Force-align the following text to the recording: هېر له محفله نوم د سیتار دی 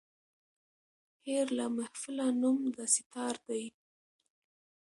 هېر 1.27 1.47
له 1.57 1.65
محفله 1.77 2.27
نوم 2.41 2.59
د 2.75 2.77
سیتار 2.95 3.35
دی 3.47 3.63